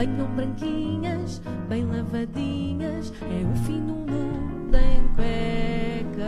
[0.00, 6.24] Venham branquinhas, bem lavadinhas, é o fim do mundo em cuecas.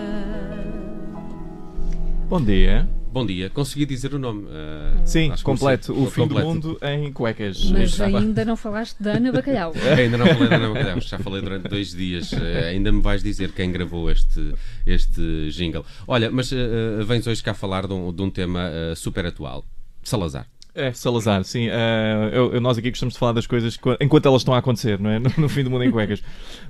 [2.29, 2.87] Bom dia.
[3.11, 4.43] Bom dia, consegui dizer o nome.
[4.45, 5.95] uh, Sim, completo.
[5.95, 6.47] O fim Completo.
[6.47, 7.65] do mundo em cuecas.
[7.71, 9.73] Mas ainda não falaste da Ana Bacalhau.
[9.99, 12.31] Ainda não falei da Ana Bacalhau, já falei durante dois dias.
[12.35, 14.53] eh, ainda me vais dizer quem gravou este,
[14.87, 15.83] este jingle.
[16.07, 19.65] Olha, mas eh, vens hoje cá falar de um, de um tema super atual:
[20.03, 20.47] Salazar.
[20.75, 21.69] É, Salazar, sim.
[21.69, 24.99] Ah, eu- nós aqui gostamos de falar das coisas co- enquanto elas estão a acontecer,
[24.99, 25.19] não é?
[25.21, 26.23] No, no fim do mundo em cuecas.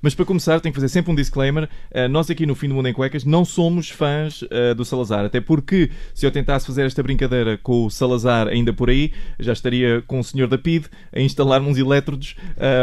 [0.02, 1.68] Mas para começar, tenho que fazer sempre um disclaimer.
[1.94, 5.24] Ah, nós aqui no fim do mundo em cuecas não somos fãs ah, do Salazar.
[5.24, 9.52] Até porque se eu tentasse fazer esta brincadeira com o Salazar ainda por aí, já
[9.52, 12.34] estaria com o senhor da PID a instalar uns elétrodos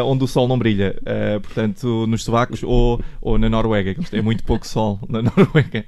[0.06, 0.96] onde o sol não brilha.
[1.44, 5.84] Portanto, nos sobacos ou, ou na Noruega, que têm muito pouco sol na Noruega.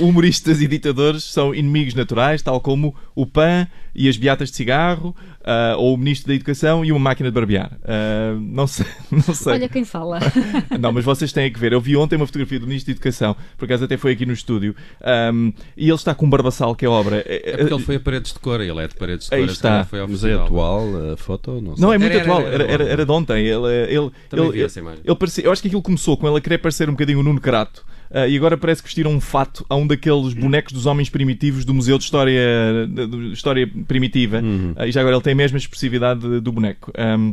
[0.00, 5.14] Humoristas e ditadores são inimigos naturais, tal como o PAN e as beatas de cigarro,
[5.44, 7.70] ah, ou o Ministro da Educação e uma máquina de barbear.
[7.84, 8.86] Ah, não sei.
[9.10, 9.52] Não, sei.
[9.54, 10.18] Olha quem fala.
[10.80, 11.72] não, mas vocês têm que ver.
[11.72, 14.32] Eu vi ontem uma fotografia do Ministro da Educação, por acaso até foi aqui no
[14.32, 17.22] estúdio, ahm, e ele está com um barbaçal que é obra.
[17.26, 19.48] É porque ele foi a Paredes de Cor, ele é de Paredes de Aí Cor,
[19.48, 19.84] se está.
[19.84, 21.60] foi ao Mas é atual a foto?
[21.60, 21.82] Não sei.
[21.84, 22.40] Não, é muito Era, atual.
[22.40, 22.92] era, Era, era, era.
[22.92, 23.46] era de ontem.
[23.46, 25.00] Ele, ele, Também ele, vi essa imagem.
[25.04, 27.22] ele parecia, eu acho que aquilo começou com ele a querer parecer um bocadinho o
[27.22, 27.84] Nuno Crato.
[28.10, 31.64] Ah, e agora parece que vestiram um fato a um daqueles bonecos dos homens primitivos
[31.64, 32.40] do Museu de História,
[32.88, 34.38] de, de História Primitiva.
[34.40, 34.72] Uhum.
[34.76, 36.90] Ah, e já agora ele tem a mesma expressividade do boneco.
[36.96, 37.32] Ahm,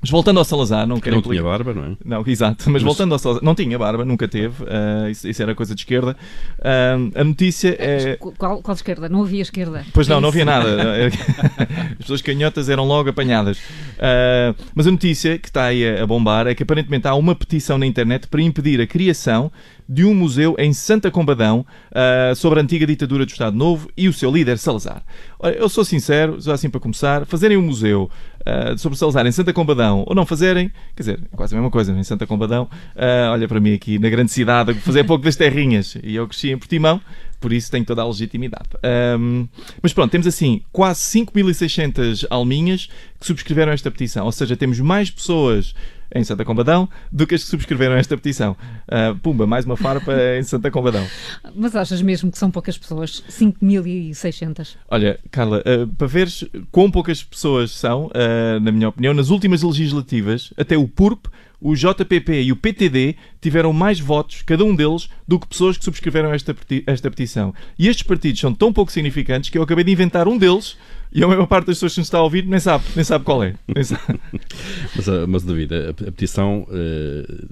[0.00, 1.96] mas voltando ao Salazar, não quero Não implicar- tinha barba, não é?
[2.04, 2.68] não, exato.
[2.70, 4.54] Mas, voltando ao Salazar, não tinha barba, nunca teve.
[4.68, 6.14] ah, isso, isso era coisa de esquerda.
[6.62, 8.16] Ah, a notícia é.
[8.36, 9.08] Qual, qual esquerda?
[9.08, 9.82] Não havia esquerda.
[9.94, 10.38] Pois não, não Isso.
[10.40, 10.76] havia nada.
[11.92, 13.58] As pessoas canhotas eram logo apanhadas.
[13.98, 17.78] Ah, mas a notícia que está aí a bombar é que aparentemente há uma petição
[17.78, 19.50] na internet para impedir a criação
[19.88, 24.08] de um museu em Santa Combadão ah, sobre a antiga ditadura do Estado Novo e
[24.08, 25.02] o seu líder Salazar.
[25.38, 28.10] Olha, eu sou sincero, já assim para começar, fazerem um museu
[28.46, 31.70] ah, sobre Salazar em Santa Combadão ou não fazerem, quer dizer, é quase a mesma
[31.70, 35.36] coisa, em Santa Combadão, ah, olha para mim aqui na grande cidade, fazer pouco das
[35.36, 37.00] terrinhas e eu cresci em Portimão,
[37.40, 38.70] por isso tenho toda a legitimidade.
[38.82, 39.46] Ahm,
[39.82, 42.88] mas pronto, temos assim quase 5.600 alminhas
[43.20, 45.74] que subscreveram esta petição, ou seja, temos mais pessoas
[46.14, 48.56] em Santa Combadão do que as que subscreveram esta petição.
[48.88, 51.04] Ah, pumba, mais uma farpa em Santa Combadão.
[51.54, 53.24] Mas achas mesmo que são poucas pessoas?
[53.28, 54.76] 5.600.
[54.88, 59.62] Olha, Carla, ah, para veres quão poucas pessoas são, ah, na minha opinião, nas últimas
[59.62, 61.28] legislativas, até o PURP,
[61.60, 65.84] o JPP e o PTD tiveram mais votos, cada um deles, do que pessoas que
[65.84, 66.54] subscreveram esta,
[66.86, 67.54] esta petição.
[67.78, 70.76] E estes partidos são tão pouco significantes que eu acabei de inventar um deles
[71.14, 73.24] e a maior parte das pessoas que nos está a ouvir nem sabe, nem sabe
[73.24, 73.54] qual é.
[73.84, 74.20] Sabe.
[74.96, 75.44] Mas, ah, mas
[75.90, 76.66] a, petição,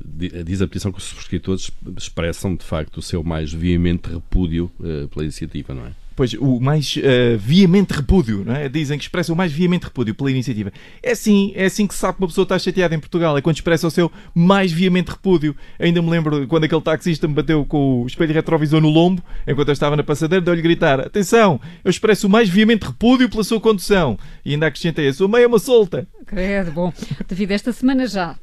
[0.05, 4.71] di- diz a petição que os subscritores expressam de facto o seu mais veemente repúdio
[4.83, 5.93] eh, pela iniciativa, não é?
[6.15, 8.69] Pois, o mais ah, veemente repúdio, não é?
[8.69, 10.73] Dizem que expressa o mais veemente repúdio pela iniciativa.
[11.03, 13.43] É assim, é assim que se sabe que uma pessoa está chateada em Portugal, é
[13.43, 15.55] quando expressa o seu mais veemente repúdio.
[15.79, 19.69] Ainda me lembro quando aquele taxista me bateu com o espelho retrovisor no lombo, enquanto
[19.69, 23.61] eu estava na passadeira, deu-lhe gritar: Atenção, eu expresso o mais veemente repúdio pela sua
[23.61, 24.19] condução.
[24.45, 26.07] E ainda acrescentei: A sua meia é uma solta.
[26.27, 26.93] Credo, bom.
[27.29, 28.37] David, esta semana já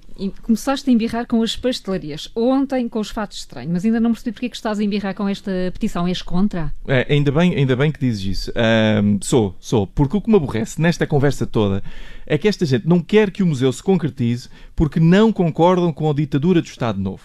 [0.43, 2.29] começaste a embirrar com as pastelarias.
[2.35, 5.15] Ontem com os fatos estranhos, mas ainda não percebi porque é que estás a embirrar
[5.15, 6.07] com esta petição.
[6.07, 6.73] És contra?
[6.87, 8.51] É, ainda, bem, ainda bem que dizes isso.
[8.55, 9.87] Ahm, sou, sou.
[9.87, 11.81] Porque o que me aborrece nesta conversa toda
[12.25, 16.09] é que esta gente não quer que o museu se concretize porque não concordam com
[16.09, 17.23] a ditadura do Estado Novo.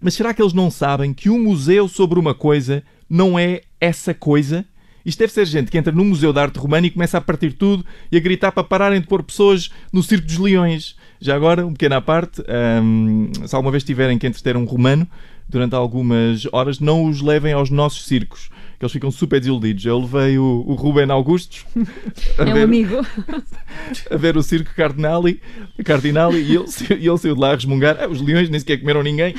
[0.00, 4.14] Mas será que eles não sabem que um museu sobre uma coisa não é essa
[4.14, 4.64] coisa?
[5.06, 7.52] Isto deve ser gente que entra num museu de arte romana e começa a partir
[7.52, 10.96] tudo e a gritar para pararem de pôr pessoas no Circo dos Leões.
[11.20, 15.06] Já agora, um pequeno à parte, ahm, se alguma vez tiverem que entreter um romano
[15.48, 19.86] durante algumas horas, não os levem aos nossos circos, que eles ficam super desiludidos.
[19.86, 21.64] Eu levei o, o Ruben Augustos
[22.38, 22.96] a, É um ver, amigo.
[24.10, 25.40] a ver o circo Cardinali,
[25.84, 26.64] Cardinali e ele,
[27.00, 27.96] e ele saiu de lá a resmungar.
[28.00, 29.34] "Ah, os leões nem sequer comeram ninguém.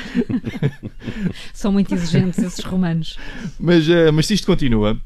[1.54, 3.18] São muito exigentes esses romanos.
[3.60, 4.98] Mas, eh, mas se isto continua,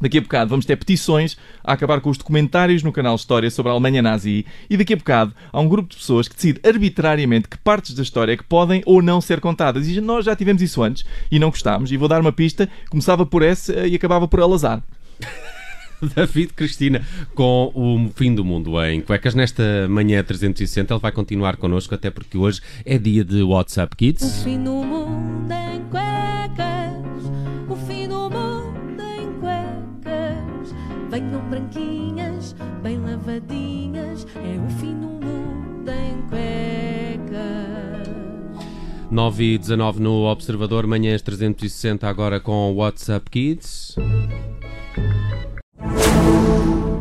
[0.00, 3.70] daqui a bocado vamos ter petições a acabar com os documentários no canal História sobre
[3.70, 7.48] a Alemanha nazi e daqui a bocado há um grupo de pessoas que decide arbitrariamente
[7.48, 9.88] que partes da história é que podem ou não ser contadas.
[9.88, 11.90] E nós já tivemos isso antes e não gostámos.
[11.92, 14.82] E vou dar uma pista, começava por S eh, e acabava por Alazar.
[16.14, 17.04] David Cristina
[17.34, 20.94] com o fim do mundo em cuecas nesta manhã 360.
[20.94, 24.42] Ele vai continuar connosco, até porque hoje é dia de WhatsApp O Kids.
[24.44, 25.67] fim do mundo em
[31.10, 38.08] Venham branquinhas, bem lavadinhas, é o fim do mundo em cuecas.
[39.10, 43.96] 9 e 19 no Observador, manhãs 360 agora com WhatsApp Kids.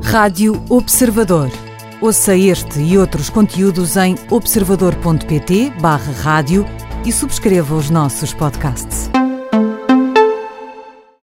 [0.03, 1.49] Rádio Observador.
[2.01, 6.65] Ouça este e outros conteúdos em observador.pt/barra rádio
[7.05, 9.09] e subscreva os nossos podcasts.